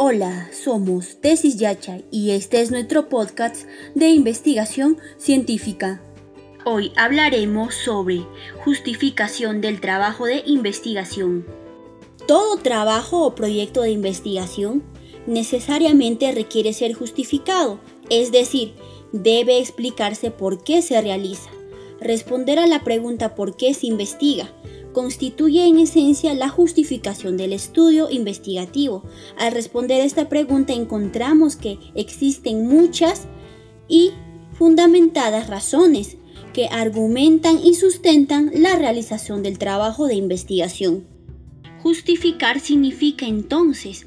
[0.00, 3.66] Hola, somos Tesis Yacha y este es nuestro podcast
[3.96, 6.00] de investigación científica.
[6.64, 8.24] Hoy hablaremos sobre
[8.62, 11.44] justificación del trabajo de investigación.
[12.28, 14.84] Todo trabajo o proyecto de investigación
[15.26, 18.74] necesariamente requiere ser justificado, es decir,
[19.10, 21.50] debe explicarse por qué se realiza.
[22.00, 24.48] Responder a la pregunta por qué se investiga
[24.92, 29.04] constituye en esencia la justificación del estudio investigativo.
[29.38, 33.26] Al responder esta pregunta encontramos que existen muchas
[33.88, 34.12] y
[34.52, 36.16] fundamentadas razones
[36.52, 41.06] que argumentan y sustentan la realización del trabajo de investigación.
[41.82, 44.06] Justificar significa entonces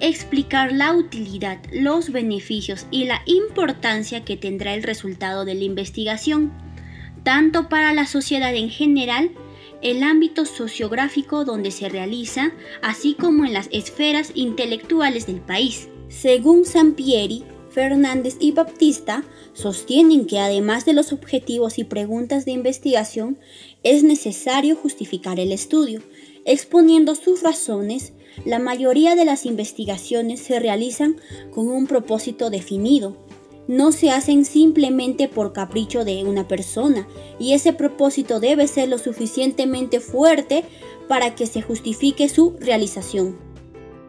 [0.00, 6.52] explicar la utilidad, los beneficios y la importancia que tendrá el resultado de la investigación,
[7.22, 9.30] tanto para la sociedad en general
[9.82, 15.88] el ámbito sociográfico donde se realiza, así como en las esferas intelectuales del país.
[16.08, 23.38] Según Sampieri, Fernández y Baptista sostienen que además de los objetivos y preguntas de investigación,
[23.82, 26.02] es necesario justificar el estudio.
[26.44, 28.12] Exponiendo sus razones,
[28.44, 31.16] la mayoría de las investigaciones se realizan
[31.50, 33.16] con un propósito definido,
[33.68, 37.06] no se hacen simplemente por capricho de una persona
[37.38, 40.64] y ese propósito debe ser lo suficientemente fuerte
[41.08, 43.52] para que se justifique su realización.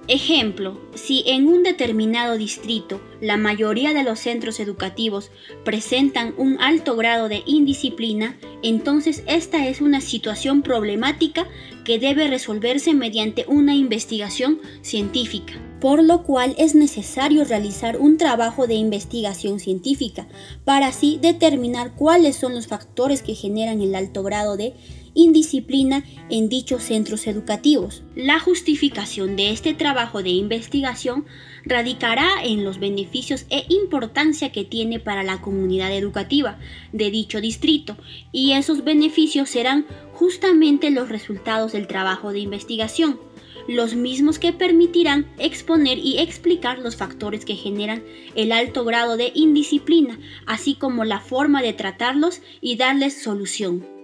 [0.09, 5.31] Ejemplo, si en un determinado distrito la mayoría de los centros educativos
[5.63, 11.47] presentan un alto grado de indisciplina, entonces esta es una situación problemática
[11.86, 18.67] que debe resolverse mediante una investigación científica por lo cual es necesario realizar un trabajo
[18.67, 20.28] de investigación científica
[20.64, 24.73] para así determinar cuáles son los factores que generan el alto grado de
[25.14, 28.03] indisciplina en dichos centros educativos.
[28.16, 31.25] La justificación de este trabajo de investigación
[31.66, 36.59] radicará en los beneficios e importancia que tiene para la comunidad educativa
[36.91, 37.97] de dicho distrito
[38.31, 43.19] y esos beneficios serán justamente los resultados del trabajo de investigación
[43.68, 48.03] los mismos que permitirán exponer y explicar los factores que generan
[48.35, 54.03] el alto grado de indisciplina, así como la forma de tratarlos y darles solución.